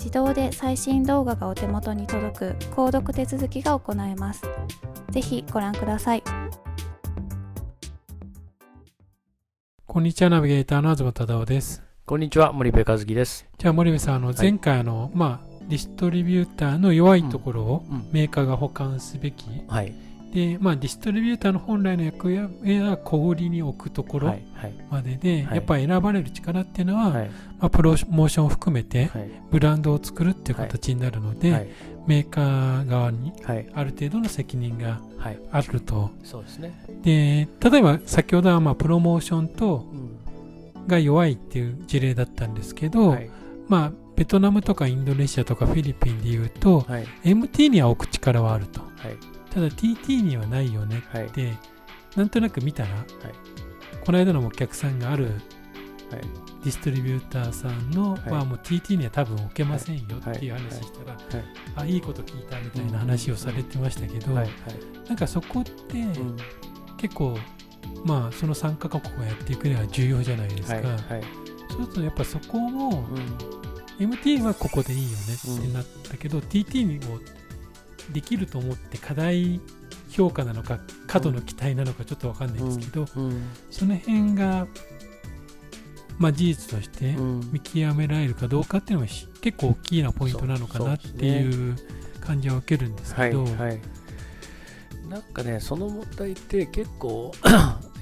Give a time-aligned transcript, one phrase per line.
[0.00, 4.42] 自動で最新動画がお手元に届く購読手続きが行えます。
[5.10, 6.22] ぜひご覧ください。
[9.84, 11.82] こんにちは、ナビゲーターの東忠夫です。
[12.06, 13.46] こんにちは、森部和樹です。
[13.58, 19.92] じゃあ森部さん、あの前回あの、はい、まあ、ディストリビューターの弱いところをメーカーが保管すべき、はい
[20.32, 24.34] で、まあ、ディストリビューターの本来の役割は小売りに置くところ
[24.90, 27.26] までで、やっぱり選ばれる力っていうのは、ま
[27.60, 29.10] あ、プロモーションを含めて
[29.50, 31.72] ブランドを作るっていう形になるので、
[32.06, 33.32] メーカー側に
[33.74, 35.00] ある程度の責任が
[35.50, 36.10] あると。
[36.22, 39.86] そうですね、で例えば先ほどはまあプロモーションと
[40.86, 43.16] が弱いっていう事例だったんですけど、
[43.68, 46.82] まあ、ベトナムとかインドネシアとかフィリピンでいうと、
[47.24, 48.80] MT には置く力はあると。
[49.50, 51.58] ただ TT にはないよねって、はい、
[52.16, 53.06] なんとなく見たら、はい、
[54.04, 55.30] この間のお客さんがある、
[56.64, 61.18] ディストリビューターさんの、まあもう TT には多分置けませんよっていう話したら、
[61.76, 64.44] あいいこと聞いたみたいな話をされてましたけど、な
[65.14, 66.06] んかそこって、
[66.96, 67.36] 結構
[68.04, 70.80] まあその3カ国がやっていくには重要じゃないですか、
[71.70, 73.08] そうするとやっぱそこも、
[73.98, 77.18] MT はここでいいよねってなったけど、TT にも
[78.12, 79.60] できると思って課題
[80.10, 84.66] 評価なのか過度の期待なのかちょっと分かんないんですけど、うんうん、その辺が、
[86.18, 87.14] まあ、事実として
[87.52, 89.10] 見極められるかどうかっていうのは
[89.40, 91.76] 結構大きなポイントなのかなっていう
[92.20, 93.44] 感じは受けるんですけど。
[93.44, 93.80] はいはい、
[95.08, 97.32] なんかねその問題って結構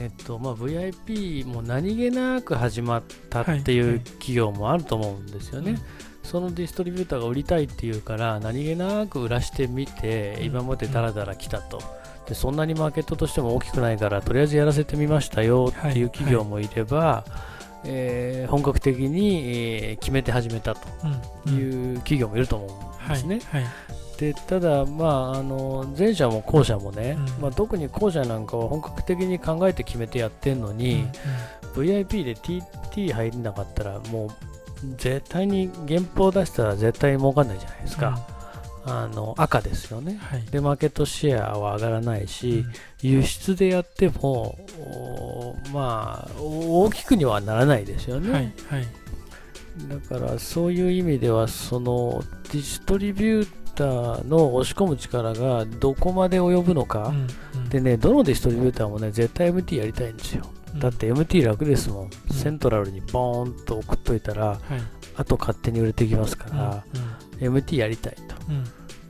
[0.00, 5.72] えっとまあ、VIP も何気なく始まったっていう企業もあると思うんですよね。
[5.72, 11.82] はいはいそのディストリビューターが売りたいっていうから何気なく売らしてみて今までダラダラ来たと。
[12.28, 17.30] でそんなにマーケットとしても大きくないからとりあえずやらせてみましたよっていう企業もいれば、はい。
[17.82, 19.38] えー、本格的に、
[19.82, 20.86] えー、決めて始めたと
[21.48, 23.40] いう企業もいると思うんですね。
[23.50, 23.62] はい。
[23.62, 23.72] はい。
[24.18, 31.06] でただ、まあ、あの前者も後者もね、うん、まあ、特に後者なんかは本格的に考えて決めてやってるのに、
[31.74, 31.82] うん。
[31.82, 34.49] うん、VIP で TT 入んなかったらもう
[34.96, 38.20] 絶対に原稿出したら絶対儲かんないじゃないですか。
[38.86, 42.64] うん、あの赤ですよね、はい、でマーケットシェアは上がらないし、
[43.02, 44.58] うん、輸出でやっても
[45.72, 48.86] まあ大きくにはならないですよね、はいはい、
[50.10, 52.22] だからそういう意味ではその
[52.52, 57.26] ディストリビューターの押し込む力がどこまで及ぶのか、うん
[57.62, 60.44] うん、でねどのディストリビューターもね絶対 MT やりたいんですよ
[60.78, 64.58] だって MT 楽ですもん、うん、セントラルにボーンと送っといたら、はい、
[65.16, 66.84] あと勝手に売れてきますから、
[67.40, 68.22] うんうん、MT やりたいと、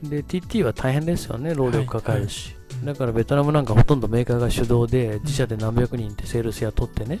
[0.03, 2.75] うん、で TT は大変ですよね労力かかるし、はい。
[2.77, 7.19] はい、だからベトナムなんかほとんどメーカーが主導で自社で何百人ってセールス雇ってね、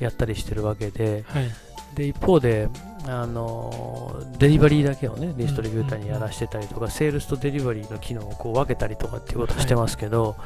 [0.00, 1.24] やったりしてるわけで、
[1.94, 2.68] で一方で
[3.06, 10.36] あのデリバリーだけをねディストリビューターにやらしてたりとか、セールスとデリバリーの機能をこう分けたりとかっていうことをしてますけど、はい、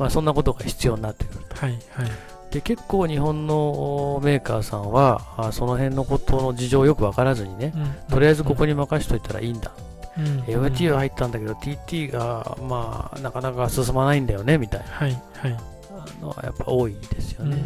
[0.00, 1.56] まあ、そんなことが必要になってくると。
[1.56, 1.72] はい。
[1.72, 2.10] はい
[2.56, 9.72] で結構日本のメーカーさんはあその辺のことの事情をよく分からずにね、うん、とりあえずここに任しといたらいいんだ、
[10.16, 17.62] うん、MT は入ったんだけど TT がまあなかなか進まないんだよねみたいな、はいはい、あのやっぱ多いですよね。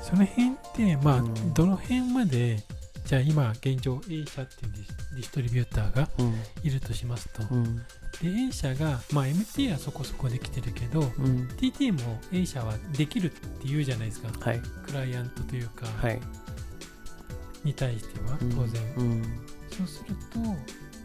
[0.00, 1.22] その辺って、まあ、
[1.54, 2.58] どの辺まで
[3.04, 4.72] じゃあ今現状 A 社っていう
[5.16, 6.08] ディストリビューターが
[6.62, 7.82] いるとしますと、うん、で
[8.48, 16.20] A 社が、まあ、MT はそこそこできてるけど、うん、TT も A 社はできるって言うじゃないですか、はい、クライアントというか、はい、
[17.64, 19.22] に対しては当然、うん、
[19.70, 20.38] そうすると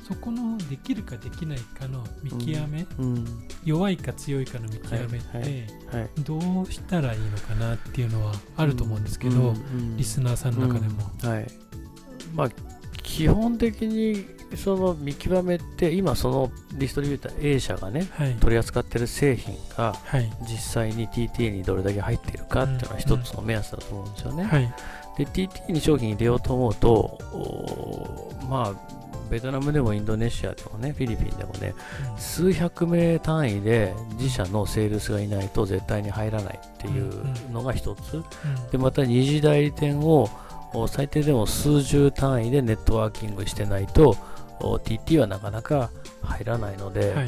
[0.08, 3.26] そこのできるかできないかの見極め、うん、
[3.66, 5.68] 弱いか強いかの見極めって、
[6.20, 9.54] どうしたらいいのかなっていうのはあると思うんですけど、
[9.98, 11.12] リスナーさんの中でも。
[11.22, 11.67] はい
[12.38, 12.50] まあ、
[13.02, 14.26] 基本的に
[14.56, 19.96] その見極めって今そのディストリビューター A 社がね、はい、取り扱ってる製品が
[20.42, 24.44] 実際に TT にどれだけ入っているかっていうのは一つの目安だと思うんですよね。
[24.44, 24.74] はい、
[25.18, 28.98] で TT に商品入れようと思うとまあ
[29.30, 31.74] ベトナムでもインドネシアでもね、フィリピンでもね、
[32.14, 37.12] うん、数百名単位で自社のセールスがいないと絶対に入らないっていう
[37.52, 40.30] のが一つ、うんうん、でまた二次代理店を
[40.88, 44.16] 最低でも数十単位でネットワーキングしてないと
[44.60, 45.92] TT はなかなか
[46.24, 47.28] 入らないので、はいはい、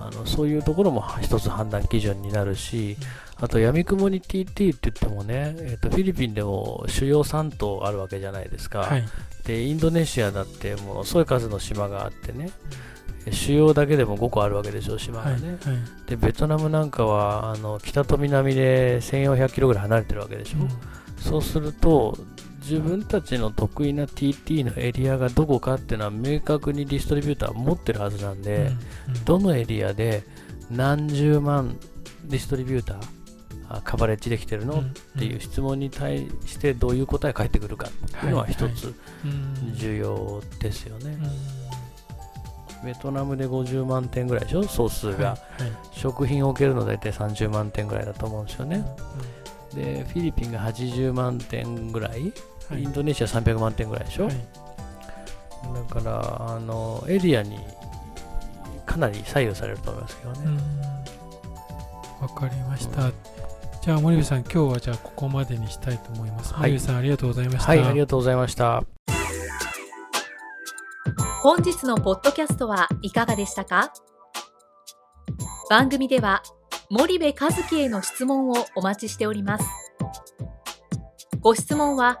[0.00, 2.96] あのそういうところも一つ判断基準になるし、
[3.42, 8.80] あと、闇雲に TT って言ってもね、えーと、フィリピンでも主要3島あるわけじゃないですか。
[8.80, 9.04] はい、
[9.46, 12.50] で、インドネシアだってものすごい数の島があってね、
[13.30, 15.58] 主要だけでも5個あるわけでしょ、島がね。
[15.64, 20.58] はいはい、で、ベトナムなんかはあの北と南で1400キロぐらい離れてるわけでしょ。
[20.60, 20.68] うん、
[21.18, 22.18] そうすると、
[22.70, 28.56] 自分たちの得意な TT のエリアがどこかっていうのは明確にディストリビューターは持ってるはずなんで、
[29.08, 30.22] うんうん、どのエリアで
[30.70, 31.76] 何十万
[32.26, 38.94] ディストリビューターカバレッジできてるの、うん、っていう質問に対してどういう答え返ってくるかっていうのは一つ
[39.74, 41.18] 重要ですよね。
[42.84, 45.30] ベトナムで50万点ぐらいでしょ、総数が。
[45.30, 48.84] はいはい、食品を置けるの大体30万点ぐらいだと思うんですよね。
[49.74, 52.32] で、フィリピンが80万点ぐらい、
[52.70, 54.34] はい、インドネシア300万点ぐらいでしょ、はい、
[55.90, 57.58] だからあのエリアに
[58.86, 60.62] かなり左右されると思いますけどね。
[62.20, 63.12] わかりました、うん、
[63.82, 67.68] じゃあ森部さん今日はじゃあここまでにしたいと思います、はい、森部さんありがとうございました。
[67.68, 68.84] はいありがとうございました。
[71.42, 73.92] 本日のポッドキャストはいかがでしたか？
[75.70, 76.42] 番組では
[76.90, 79.64] 森部和樹への質問をお待ちしております。
[81.40, 82.20] ご質問は